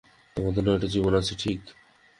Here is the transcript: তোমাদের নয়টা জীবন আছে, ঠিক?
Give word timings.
তোমাদের 0.35 0.61
নয়টা 0.63 0.87
জীবন 0.87 1.13
আছে, 1.15 1.33
ঠিক? 1.39 1.59